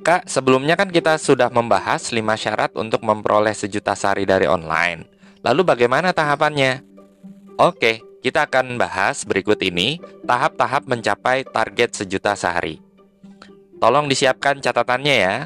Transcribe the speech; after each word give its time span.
Kak, 0.00 0.24
sebelumnya 0.32 0.80
kan 0.80 0.88
kita 0.88 1.20
sudah 1.20 1.52
membahas 1.52 2.08
5 2.08 2.24
syarat 2.40 2.72
untuk 2.72 3.04
memperoleh 3.04 3.52
sejuta 3.52 3.92
sehari 3.92 4.24
dari 4.24 4.48
online. 4.48 5.04
Lalu 5.44 5.60
bagaimana 5.60 6.16
tahapannya? 6.16 6.80
Oke, 7.60 8.00
kita 8.24 8.48
akan 8.48 8.80
bahas 8.80 9.28
berikut 9.28 9.60
ini 9.60 10.00
tahap-tahap 10.24 10.88
mencapai 10.88 11.44
target 11.44 12.00
sejuta 12.00 12.32
sehari. 12.32 12.80
Tolong 13.76 14.08
disiapkan 14.08 14.56
catatannya 14.64 15.16
ya. 15.20 15.36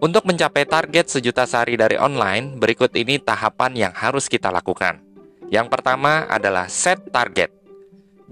Untuk 0.00 0.24
mencapai 0.24 0.64
target 0.64 1.12
sejuta 1.12 1.44
sehari 1.44 1.76
dari 1.76 2.00
online, 2.00 2.56
berikut 2.56 2.96
ini 2.96 3.20
tahapan 3.20 3.76
yang 3.76 3.92
harus 3.92 4.32
kita 4.32 4.48
lakukan. 4.48 5.04
Yang 5.52 5.68
pertama 5.68 6.24
adalah 6.24 6.72
set 6.72 7.04
target. 7.12 7.52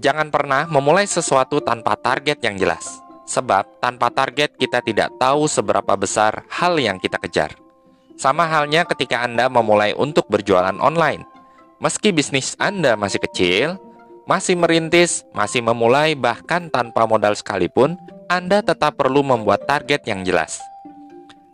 Jangan 0.01 0.33
pernah 0.33 0.65
memulai 0.65 1.05
sesuatu 1.05 1.61
tanpa 1.61 1.93
target 1.93 2.41
yang 2.41 2.57
jelas. 2.57 3.05
Sebab 3.27 3.83
tanpa 3.83 4.07
target 4.07 4.55
kita 4.55 4.79
tidak 4.79 5.11
tahu 5.19 5.51
seberapa 5.51 5.93
besar 5.99 6.47
hal 6.47 6.79
yang 6.79 6.95
kita 6.95 7.19
kejar. 7.19 7.59
Sama 8.15 8.47
halnya 8.49 8.87
ketika 8.87 9.21
Anda 9.21 9.51
memulai 9.51 9.93
untuk 9.93 10.31
berjualan 10.31 10.73
online. 10.79 11.27
Meski 11.77 12.09
bisnis 12.09 12.57
Anda 12.57 12.97
masih 12.97 13.21
kecil, 13.21 13.77
masih 14.25 14.57
merintis, 14.57 15.21
masih 15.35 15.61
memulai 15.61 16.17
bahkan 16.17 16.71
tanpa 16.73 17.05
modal 17.05 17.37
sekalipun, 17.37 17.99
Anda 18.25 18.65
tetap 18.65 18.97
perlu 18.97 19.21
membuat 19.21 19.69
target 19.69 20.07
yang 20.09 20.25
jelas. 20.25 20.57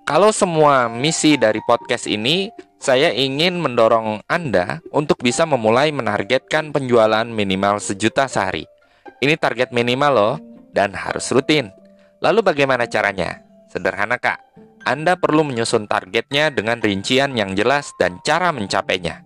Kalau 0.08 0.32
semua 0.32 0.88
misi 0.88 1.35
dari 1.35 1.60
podcast 1.66 2.08
ini, 2.08 2.54
saya 2.80 3.16
ingin 3.16 3.60
mendorong 3.60 4.24
Anda 4.27 4.84
untuk 4.91 5.24
bisa 5.24 5.48
memulai 5.48 5.96
menargetkan 5.96 6.76
penjualan 6.76 7.24
minimal 7.24 7.80
sejuta 7.80 8.27
sehari. 8.27 8.68
Ini 9.24 9.40
target 9.40 9.71
minimal 9.71 10.12
loh, 10.12 10.35
dan 10.73 10.98
harus 10.98 11.30
rutin. 11.32 11.70
Lalu 12.20 12.44
bagaimana 12.44 12.90
caranya? 12.90 13.46
Sederhana 13.70 14.20
kak, 14.20 14.41
Anda 14.84 15.15
perlu 15.15 15.48
menyusun 15.48 15.88
targetnya 15.88 16.52
dengan 16.54 16.82
rincian 16.84 17.34
yang 17.34 17.55
jelas 17.55 17.90
dan 17.98 18.20
cara 18.21 18.52
mencapainya. 18.52 19.24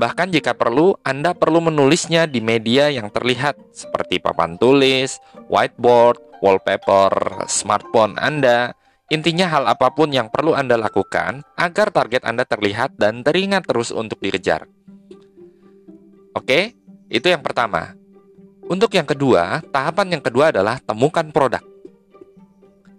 Bahkan 0.00 0.32
jika 0.32 0.56
perlu, 0.56 0.96
Anda 1.04 1.36
perlu 1.36 1.60
menulisnya 1.60 2.24
di 2.24 2.40
media 2.40 2.88
yang 2.88 3.12
terlihat 3.12 3.60
seperti 3.76 4.16
papan 4.16 4.56
tulis, 4.56 5.20
whiteboard, 5.52 6.16
wallpaper, 6.40 7.44
smartphone 7.44 8.16
Anda. 8.16 8.72
Intinya 9.12 9.50
hal 9.52 9.68
apa 9.68 9.92
pun 9.92 10.08
yang 10.08 10.32
perlu 10.32 10.56
Anda 10.56 10.80
lakukan 10.80 11.44
agar 11.60 11.92
target 11.92 12.24
Anda 12.24 12.48
terlihat 12.48 12.96
dan 12.96 13.20
teringat 13.20 13.68
terus 13.68 13.92
untuk 13.92 14.22
dikejar. 14.24 14.64
Oke, 16.32 16.72
itu 17.12 17.26
yang 17.28 17.44
pertama. 17.44 17.99
Untuk 18.70 18.94
yang 18.94 19.02
kedua, 19.02 19.66
tahapan 19.74 20.14
yang 20.14 20.22
kedua 20.22 20.54
adalah 20.54 20.78
temukan 20.78 21.26
produk. 21.34 21.58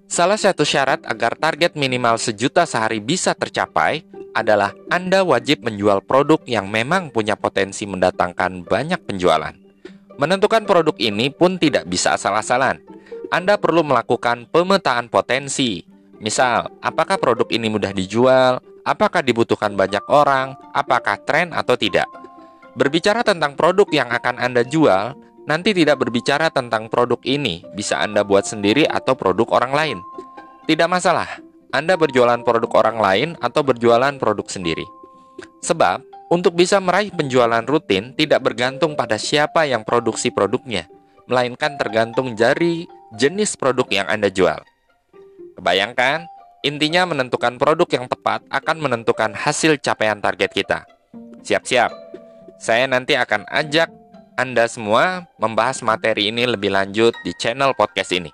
Salah 0.04 0.36
satu 0.36 0.68
syarat 0.68 1.00
agar 1.08 1.40
target 1.40 1.80
minimal 1.80 2.20
sejuta 2.20 2.68
sehari 2.68 3.00
bisa 3.00 3.32
tercapai 3.32 4.04
adalah 4.36 4.76
Anda 4.92 5.24
wajib 5.24 5.64
menjual 5.64 6.04
produk 6.04 6.44
yang 6.44 6.68
memang 6.68 7.08
punya 7.16 7.40
potensi 7.40 7.88
mendatangkan 7.88 8.68
banyak 8.68 9.00
penjualan. 9.08 9.56
Menentukan 10.20 10.68
produk 10.68 10.92
ini 11.00 11.32
pun 11.32 11.56
tidak 11.56 11.88
bisa 11.88 12.20
asal-asalan. 12.20 12.84
Anda 13.32 13.56
perlu 13.56 13.88
melakukan 13.88 14.52
pemetaan 14.52 15.08
potensi. 15.08 15.88
Misal, 16.20 16.68
apakah 16.84 17.16
produk 17.16 17.48
ini 17.48 17.72
mudah 17.72 17.96
dijual? 17.96 18.60
Apakah 18.84 19.24
dibutuhkan 19.24 19.72
banyak 19.80 20.04
orang? 20.12 20.52
Apakah 20.76 21.16
tren 21.24 21.56
atau 21.56 21.80
tidak? 21.80 22.12
Berbicara 22.76 23.24
tentang 23.24 23.56
produk 23.56 23.88
yang 23.88 24.12
akan 24.12 24.36
Anda 24.36 24.68
jual, 24.68 25.16
Nanti 25.50 25.73
tidak 25.73 25.97
berbicara 25.97 26.53
tentang 26.53 26.86
produk 26.86 27.17
ini, 27.25 27.66
bisa 27.73 27.97
Anda 27.97 28.22
buat 28.22 28.45
sendiri 28.45 28.86
atau 28.86 29.17
produk 29.17 29.50
orang 29.58 29.73
lain. 29.73 29.97
Tidak 30.70 30.86
masalah, 30.86 31.42
Anda 31.73 31.97
berjualan 31.97 32.45
produk 32.45 32.70
orang 32.78 32.97
lain 33.02 33.30
atau 33.42 33.66
berjualan 33.66 34.14
produk 34.22 34.46
sendiri. 34.46 34.85
Sebab, 35.66 36.06
untuk 36.30 36.53
bisa 36.56 36.78
meraih 36.78 37.09
penjualan 37.09 37.66
rutin 37.66 38.13
tidak 38.13 38.46
bergantung 38.46 38.94
pada 38.94 39.18
siapa 39.18 39.66
yang 39.66 39.81
produksi 39.81 40.30
produknya, 40.30 40.85
melainkan 41.25 41.75
tergantung 41.75 42.38
dari 42.38 42.85
jenis 43.18 43.57
produk 43.57 43.90
yang 43.90 44.07
Anda 44.07 44.30
jual. 44.30 44.62
Kebayangkan, 45.57 46.30
intinya 46.62 47.09
menentukan 47.09 47.57
produk 47.57 47.90
yang 47.90 48.06
tepat 48.06 48.46
akan 48.47 48.78
menentukan 48.78 49.34
hasil 49.34 49.81
capaian 49.81 50.22
target 50.22 50.53
kita. 50.53 50.85
Siap-siap, 51.41 51.91
saya 52.62 52.85
nanti 52.85 53.18
akan 53.18 53.50
ajak 53.50 53.90
anda 54.41 54.66
semua 54.66 55.29
membahas 55.38 55.85
materi 55.85 56.34
ini 56.34 56.50
lebih 56.50 56.74
lanjut 56.74 57.13
di 57.22 57.29
channel 57.38 57.78
podcast 57.78 58.09
ini. 58.09 58.34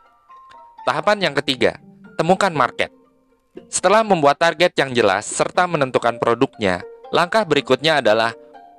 Tahapan 0.88 1.20
yang 1.20 1.36
ketiga, 1.44 1.84
temukan 2.16 2.48
market. 2.56 2.96
Setelah 3.68 4.08
membuat 4.08 4.40
target 4.40 4.72
yang 4.80 4.96
jelas 4.96 5.28
serta 5.28 5.68
menentukan 5.68 6.16
produknya, 6.16 6.80
langkah 7.12 7.44
berikutnya 7.44 8.00
adalah 8.00 8.32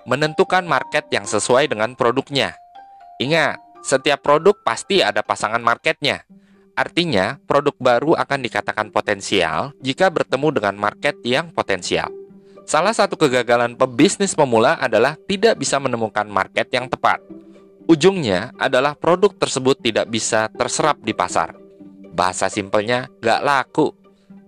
menentukan 0.08 0.64
market 0.64 1.04
yang 1.12 1.28
sesuai 1.28 1.68
dengan 1.68 1.92
produknya. 1.92 2.56
Ingat, 3.20 3.60
setiap 3.84 4.24
produk 4.24 4.56
pasti 4.64 5.04
ada 5.04 5.20
pasangan 5.20 5.60
marketnya. 5.60 6.24
Artinya, 6.72 7.36
produk 7.44 7.76
baru 7.76 8.16
akan 8.16 8.40
dikatakan 8.40 8.88
potensial 8.88 9.76
jika 9.84 10.08
bertemu 10.08 10.48
dengan 10.56 10.80
market 10.80 11.20
yang 11.28 11.52
potensial. 11.52 12.08
Salah 12.68 12.92
satu 12.92 13.16
kegagalan 13.16 13.72
pebisnis 13.80 14.36
pemula 14.36 14.76
adalah 14.76 15.16
tidak 15.24 15.56
bisa 15.56 15.80
menemukan 15.80 16.28
market 16.28 16.68
yang 16.68 16.84
tepat. 16.84 17.16
Ujungnya 17.88 18.52
adalah 18.60 18.92
produk 18.92 19.32
tersebut 19.32 19.80
tidak 19.80 20.04
bisa 20.12 20.52
terserap 20.52 21.00
di 21.00 21.16
pasar. 21.16 21.56
Bahasa 22.12 22.52
simpelnya, 22.52 23.08
gak 23.24 23.40
laku. 23.40 23.96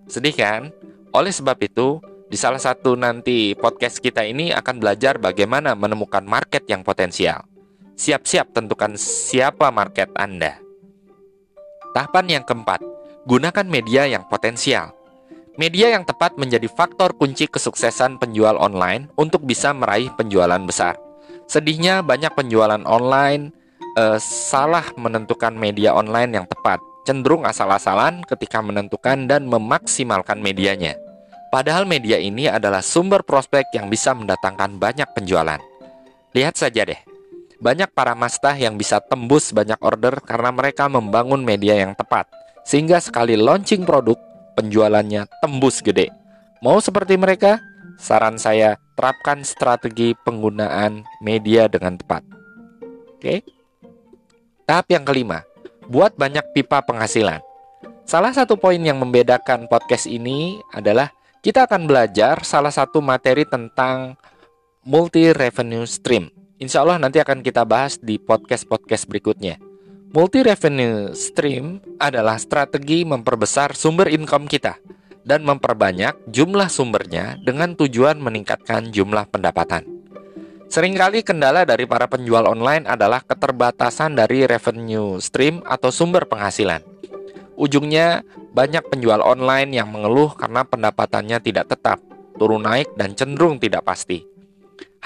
Sedih 0.05 0.37
kan? 0.37 0.69
Oleh 1.17 1.33
sebab 1.33 1.57
itu, 1.65 1.97
di 2.29 2.37
salah 2.37 2.61
satu 2.61 2.93
nanti 2.93 3.57
podcast 3.57 4.05
kita 4.05 4.21
ini 4.29 4.53
akan 4.53 4.77
belajar 4.85 5.17
bagaimana 5.17 5.73
menemukan 5.73 6.21
market 6.21 6.69
yang 6.69 6.85
potensial. 6.85 7.49
Siap-siap 7.97 8.53
tentukan 8.53 9.01
siapa 9.01 9.73
market 9.73 10.13
Anda. 10.13 10.61
Tahapan 11.97 12.37
yang 12.37 12.45
keempat, 12.45 12.85
gunakan 13.25 13.65
media 13.65 14.05
yang 14.05 14.29
potensial. 14.29 15.00
Media 15.61 15.93
yang 15.93 16.09
tepat 16.09 16.41
menjadi 16.41 16.73
faktor 16.73 17.13
kunci 17.13 17.45
kesuksesan 17.45 18.17
penjual 18.17 18.57
online 18.57 19.13
untuk 19.21 19.45
bisa 19.45 19.77
meraih 19.77 20.09
penjualan 20.17 20.57
besar. 20.65 20.97
Sedihnya 21.45 22.01
banyak 22.01 22.33
penjualan 22.33 22.81
online 22.89 23.53
eh, 23.93 24.17
salah 24.25 24.89
menentukan 24.97 25.53
media 25.53 25.93
online 25.93 26.33
yang 26.33 26.47
tepat, 26.49 26.81
cenderung 27.05 27.45
asal-asalan 27.45 28.25
ketika 28.25 28.65
menentukan 28.65 29.29
dan 29.29 29.45
memaksimalkan 29.53 30.41
medianya. 30.41 30.97
Padahal 31.53 31.85
media 31.85 32.17
ini 32.17 32.49
adalah 32.49 32.81
sumber 32.81 33.21
prospek 33.21 33.69
yang 33.77 33.93
bisa 33.93 34.17
mendatangkan 34.17 34.81
banyak 34.81 35.13
penjualan. 35.13 35.61
Lihat 36.33 36.57
saja 36.57 36.89
deh, 36.89 37.01
banyak 37.61 37.93
para 37.93 38.17
mastah 38.17 38.57
yang 38.57 38.81
bisa 38.81 38.97
tembus 39.05 39.53
banyak 39.53 39.77
order 39.85 40.25
karena 40.25 40.57
mereka 40.57 40.89
membangun 40.89 41.45
media 41.45 41.77
yang 41.77 41.93
tepat. 41.93 42.25
Sehingga 42.65 42.97
sekali 43.03 43.37
launching 43.37 43.85
produk, 43.85 44.30
penjualannya 44.61 45.25
tembus 45.41 45.81
gede. 45.81 46.13
Mau 46.61 46.77
seperti 46.85 47.17
mereka? 47.17 47.65
Saran 47.97 48.37
saya, 48.37 48.77
terapkan 48.97 49.41
strategi 49.45 50.13
penggunaan 50.25 51.09
media 51.25 51.69
dengan 51.73 51.97
tepat. 51.97 52.21
Oke. 53.17 53.45
Tahap 54.69 54.87
yang 54.93 55.05
kelima, 55.09 55.45
buat 55.89 56.15
banyak 56.15 56.53
pipa 56.53 56.85
penghasilan. 56.85 57.41
Salah 58.05 58.37
satu 58.37 58.61
poin 58.61 58.79
yang 58.79 59.01
membedakan 59.01 59.67
podcast 59.67 60.05
ini 60.05 60.61
adalah 60.77 61.13
kita 61.41 61.65
akan 61.65 61.89
belajar 61.89 62.45
salah 62.45 62.73
satu 62.73 63.01
materi 63.01 63.49
tentang 63.49 64.21
multi 64.85 65.33
revenue 65.33 65.89
stream. 65.89 66.29
Insya 66.61 66.85
Allah 66.85 67.01
nanti 67.01 67.17
akan 67.17 67.41
kita 67.41 67.65
bahas 67.65 67.97
di 67.97 68.21
podcast-podcast 68.21 69.09
berikutnya. 69.09 69.70
Multi 70.11 70.43
revenue 70.43 71.15
stream 71.15 71.79
adalah 72.03 72.35
strategi 72.35 73.07
memperbesar 73.07 73.79
sumber 73.79 74.11
income 74.11 74.51
kita 74.51 74.75
dan 75.23 75.47
memperbanyak 75.47 76.27
jumlah 76.27 76.67
sumbernya 76.67 77.39
dengan 77.39 77.79
tujuan 77.79 78.19
meningkatkan 78.19 78.91
jumlah 78.91 79.31
pendapatan. 79.31 79.87
Seringkali 80.67 81.23
kendala 81.23 81.63
dari 81.63 81.87
para 81.87 82.11
penjual 82.11 82.43
online 82.51 82.91
adalah 82.91 83.23
keterbatasan 83.23 84.19
dari 84.19 84.51
revenue 84.51 85.23
stream 85.23 85.63
atau 85.63 85.95
sumber 85.95 86.27
penghasilan. 86.27 86.83
Ujungnya, 87.55 88.27
banyak 88.51 88.91
penjual 88.91 89.23
online 89.23 89.79
yang 89.79 89.95
mengeluh 89.95 90.35
karena 90.35 90.67
pendapatannya 90.67 91.39
tidak 91.39 91.71
tetap, 91.71 92.03
turun 92.35 92.67
naik, 92.67 92.91
dan 92.99 93.15
cenderung 93.15 93.63
tidak 93.63 93.87
pasti. 93.87 94.27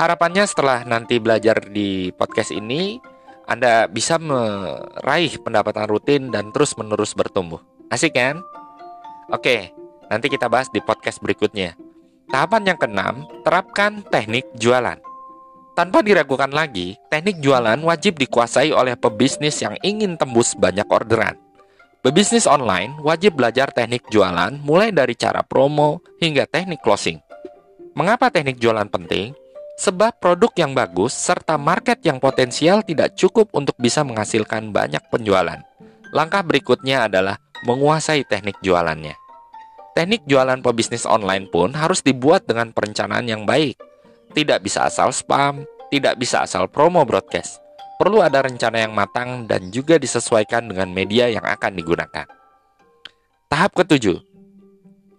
Harapannya 0.00 0.48
setelah 0.48 0.80
nanti 0.88 1.20
belajar 1.20 1.60
di 1.68 2.08
podcast 2.16 2.56
ini, 2.56 3.12
anda 3.44 3.88
bisa 3.88 4.16
meraih 4.16 5.36
pendapatan 5.40 5.84
rutin 5.88 6.32
dan 6.32 6.48
terus-menerus 6.50 7.12
bertumbuh. 7.12 7.60
Asik 7.92 8.16
kan? 8.16 8.40
Oke, 9.28 9.72
nanti 10.08 10.32
kita 10.32 10.48
bahas 10.48 10.72
di 10.72 10.80
podcast 10.80 11.20
berikutnya. 11.20 11.76
Tahapan 12.32 12.72
yang 12.72 12.78
keenam, 12.80 13.14
terapkan 13.44 14.00
teknik 14.08 14.48
jualan. 14.56 14.96
Tanpa 15.76 16.00
diragukan 16.00 16.48
lagi, 16.48 16.96
teknik 17.10 17.42
jualan 17.42 17.76
wajib 17.82 18.16
dikuasai 18.16 18.70
oleh 18.72 18.96
pebisnis 18.96 19.60
yang 19.60 19.76
ingin 19.82 20.16
tembus 20.16 20.56
banyak 20.56 20.86
orderan. 20.88 21.36
Pebisnis 22.00 22.44
online 22.44 23.00
wajib 23.00 23.36
belajar 23.40 23.72
teknik 23.72 24.08
jualan 24.12 24.60
mulai 24.60 24.92
dari 24.92 25.16
cara 25.16 25.40
promo 25.40 26.04
hingga 26.20 26.44
teknik 26.48 26.84
closing. 26.84 27.18
Mengapa 27.96 28.28
teknik 28.28 28.60
jualan 28.60 28.88
penting? 28.88 29.32
Sebab 29.74 30.22
produk 30.22 30.54
yang 30.54 30.72
bagus 30.72 31.10
serta 31.14 31.58
market 31.58 31.98
yang 32.06 32.22
potensial 32.22 32.86
tidak 32.86 33.18
cukup 33.18 33.50
untuk 33.50 33.74
bisa 33.76 34.06
menghasilkan 34.06 34.70
banyak 34.70 35.02
penjualan. 35.10 35.58
Langkah 36.14 36.46
berikutnya 36.46 37.10
adalah 37.10 37.42
menguasai 37.66 38.22
teknik 38.22 38.54
jualannya. 38.62 39.18
Teknik 39.98 40.26
jualan 40.30 40.62
pebisnis 40.62 41.06
online 41.06 41.50
pun 41.50 41.74
harus 41.74 42.02
dibuat 42.02 42.46
dengan 42.46 42.70
perencanaan 42.70 43.26
yang 43.26 43.42
baik. 43.42 43.78
Tidak 44.34 44.62
bisa 44.62 44.86
asal 44.86 45.10
spam, 45.10 45.66
tidak 45.90 46.18
bisa 46.18 46.42
asal 46.46 46.66
promo 46.70 47.02
broadcast 47.06 47.64
perlu 47.94 48.20
ada 48.20 48.42
rencana 48.42 48.84
yang 48.84 48.92
matang 48.92 49.46
dan 49.46 49.70
juga 49.70 49.96
disesuaikan 49.96 50.66
dengan 50.66 50.90
media 50.90 51.30
yang 51.30 51.40
akan 51.40 51.72
digunakan. 51.78 52.26
Tahap 53.46 53.70
ketujuh, 53.72 54.18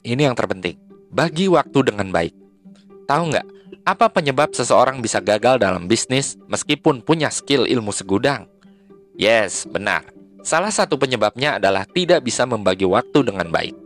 ini 0.03 0.21
yang 0.27 0.35
terpenting, 0.35 0.75
bagi 1.09 1.47
waktu 1.47 1.79
dengan 1.87 2.11
baik. 2.11 2.35
Tahu 3.07 3.23
nggak, 3.31 3.47
apa 3.85 4.09
penyebab 4.09 4.49
seseorang 4.49 4.97
bisa 4.97 5.21
gagal 5.21 5.61
dalam 5.61 5.85
bisnis 5.85 6.41
meskipun 6.49 7.05
punya 7.05 7.29
skill 7.29 7.69
ilmu 7.69 7.93
segudang? 7.93 8.49
Yes, 9.13 9.69
benar. 9.69 10.09
Salah 10.41 10.73
satu 10.73 10.97
penyebabnya 10.97 11.61
adalah 11.61 11.85
tidak 11.85 12.25
bisa 12.25 12.49
membagi 12.49 12.83
waktu 12.89 13.21
dengan 13.21 13.53
baik. 13.53 13.77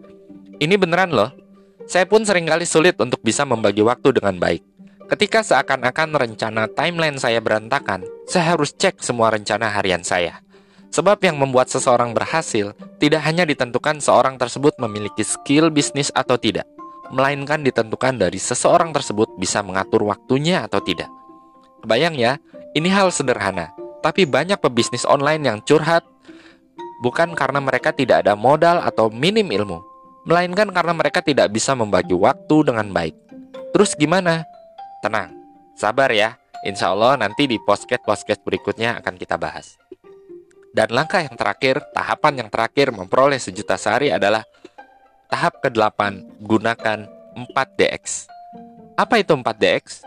Ini 0.64 0.76
beneran 0.80 1.12
loh. 1.12 1.36
Saya 1.84 2.08
pun 2.08 2.24
sering 2.24 2.48
kali 2.48 2.64
sulit 2.64 2.96
untuk 2.96 3.20
bisa 3.20 3.44
membagi 3.44 3.84
waktu 3.84 4.16
dengan 4.16 4.40
baik. 4.40 4.64
Ketika 5.12 5.44
seakan-akan 5.44 6.16
rencana 6.16 6.72
timeline 6.72 7.20
saya 7.20 7.44
berantakan, 7.44 8.08
saya 8.24 8.56
harus 8.56 8.72
cek 8.72 9.04
semua 9.04 9.36
rencana 9.36 9.68
harian 9.68 10.06
saya. 10.06 10.40
Sebab 10.96 11.20
yang 11.28 11.36
membuat 11.36 11.68
seseorang 11.68 12.16
berhasil 12.16 12.72
tidak 13.04 13.22
hanya 13.28 13.44
ditentukan 13.44 14.00
seorang 14.00 14.40
tersebut 14.40 14.80
memiliki 14.80 15.28
skill 15.28 15.70
bisnis 15.70 16.10
atau 16.16 16.38
tidak, 16.40 16.66
melainkan 17.10 17.62
ditentukan 17.62 18.18
dari 18.18 18.38
seseorang 18.38 18.94
tersebut 18.94 19.36
bisa 19.38 19.62
mengatur 19.66 20.06
waktunya 20.06 20.66
atau 20.66 20.82
tidak. 20.82 21.10
Kebayang 21.82 22.16
ya, 22.18 22.38
ini 22.78 22.90
hal 22.92 23.10
sederhana, 23.10 23.74
tapi 24.06 24.30
banyak 24.30 24.62
pebisnis 24.62 25.04
online 25.08 25.44
yang 25.46 25.58
curhat 25.66 26.06
bukan 27.00 27.32
karena 27.34 27.64
mereka 27.64 27.96
tidak 27.96 28.28
ada 28.28 28.36
modal 28.36 28.84
atau 28.84 29.08
minim 29.08 29.48
ilmu, 29.48 29.80
melainkan 30.28 30.70
karena 30.70 30.94
mereka 30.94 31.24
tidak 31.24 31.50
bisa 31.50 31.74
membagi 31.74 32.14
waktu 32.14 32.56
dengan 32.68 32.92
baik. 32.92 33.16
Terus 33.72 33.96
gimana? 33.96 34.44
Tenang, 35.00 35.34
sabar 35.74 36.12
ya. 36.12 36.36
Insya 36.60 36.92
Allah 36.92 37.16
nanti 37.16 37.48
di 37.48 37.56
podcast-podcast 37.56 38.44
berikutnya 38.44 39.00
akan 39.00 39.16
kita 39.16 39.40
bahas. 39.40 39.80
Dan 40.76 40.92
langkah 40.92 41.24
yang 41.24 41.34
terakhir, 41.40 41.82
tahapan 41.96 42.46
yang 42.46 42.50
terakhir 42.52 42.92
memperoleh 42.92 43.40
sejuta 43.40 43.80
sehari 43.80 44.12
adalah 44.12 44.44
tahap 45.30 45.62
ke-8, 45.62 46.26
gunakan 46.42 47.00
4DX. 47.54 48.26
Apa 48.98 49.22
itu 49.22 49.38
4DX? 49.38 50.02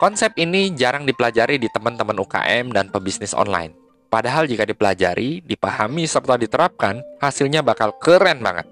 Konsep 0.00 0.32
ini 0.40 0.72
jarang 0.72 1.04
dipelajari 1.04 1.60
di 1.60 1.68
teman-teman 1.68 2.16
UKM 2.16 2.72
dan 2.72 2.88
pebisnis 2.88 3.36
online. 3.36 3.76
Padahal 4.08 4.48
jika 4.48 4.64
dipelajari, 4.64 5.44
dipahami, 5.44 6.08
serta 6.08 6.40
diterapkan, 6.40 7.04
hasilnya 7.20 7.60
bakal 7.60 7.92
keren 8.00 8.40
banget. 8.40 8.64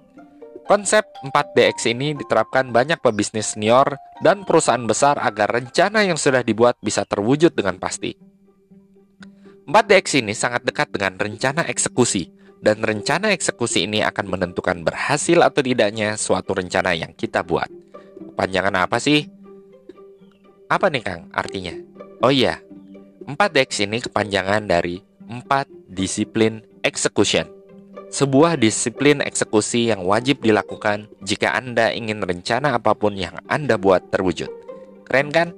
Konsep 0.65 1.05
4DX 1.23 1.93
ini 1.93 2.17
diterapkan 2.17 2.73
banyak 2.73 2.99
pebisnis 2.99 3.55
senior 3.55 4.01
dan 4.25 4.43
perusahaan 4.49 4.83
besar 4.83 5.21
agar 5.21 5.61
rencana 5.61 6.03
yang 6.03 6.17
sudah 6.17 6.41
dibuat 6.41 6.81
bisa 6.81 7.05
terwujud 7.05 7.53
dengan 7.53 7.77
pasti. 7.77 8.17
4DX 9.69 10.25
ini 10.25 10.33
sangat 10.33 10.65
dekat 10.65 10.89
dengan 10.95 11.21
rencana 11.21 11.69
eksekusi, 11.69 12.36
dan 12.61 12.81
rencana 12.81 13.33
eksekusi 13.37 13.85
ini 13.85 14.01
akan 14.03 14.27
menentukan 14.27 14.83
berhasil 14.83 15.39
atau 15.45 15.61
tidaknya 15.61 16.17
suatu 16.17 16.57
rencana 16.57 16.97
yang 16.97 17.13
kita 17.13 17.45
buat. 17.45 17.69
Panjangan 18.37 18.87
apa 18.89 18.97
sih? 19.01 19.29
Apa 20.67 20.91
nih 20.91 21.03
Kang 21.05 21.23
artinya? 21.31 21.75
Oh 22.25 22.33
iya, 22.33 22.59
4DX 23.29 23.87
ini 23.87 23.99
kepanjangan 24.03 24.67
dari 24.67 24.99
4 25.29 25.93
disiplin 25.93 26.65
execution 26.83 27.57
sebuah 28.07 28.55
disiplin 28.55 29.19
eksekusi 29.19 29.91
yang 29.91 30.07
wajib 30.07 30.43
dilakukan 30.43 31.11
jika 31.27 31.55
Anda 31.55 31.91
ingin 31.91 32.23
rencana 32.23 32.79
apa 32.79 32.95
pun 32.95 33.19
yang 33.19 33.35
Anda 33.51 33.77
buat 33.77 34.15
terwujud. 34.15 34.49
Keren 35.07 35.31
kan? 35.35 35.49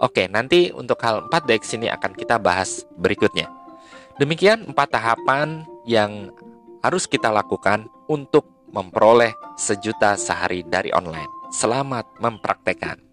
Oke, 0.00 0.28
nanti 0.28 0.74
untuk 0.74 1.00
hal 1.00 1.30
4DX 1.30 1.80
ini 1.80 1.86
akan 1.88 2.12
kita 2.12 2.36
bahas 2.36 2.84
berikutnya. 2.98 3.48
Demikian 4.20 4.68
empat 4.68 4.94
tahapan 4.94 5.64
yang 5.84 6.32
harus 6.80 7.04
kita 7.08 7.28
lakukan 7.32 7.88
untuk 8.08 8.68
memperoleh 8.72 9.36
sejuta 9.54 10.18
sehari 10.18 10.64
dari 10.66 10.90
online. 10.90 11.52
Selamat 11.54 12.18
mempraktekkan. 12.18 13.03